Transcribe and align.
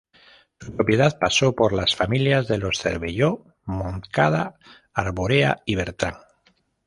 Su 0.59 0.75
propiedad 0.75 1.19
pasó 1.19 1.53
por 1.53 1.73
las 1.73 1.95
familias 1.95 2.47
de 2.47 2.57
los 2.57 2.79
Cervelló, 2.81 3.45
Montcada, 3.65 4.55
Arborea 4.95 5.57
y 5.63 5.75
Bertrán. 5.75 6.15